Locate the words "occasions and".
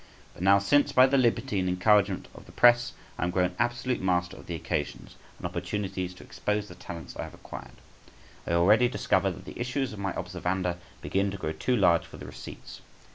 4.55-5.45